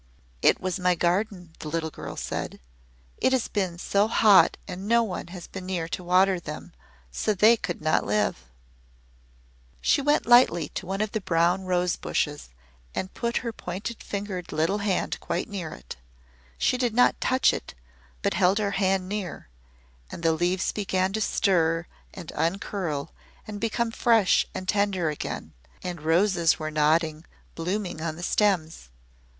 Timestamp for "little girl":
1.67-2.15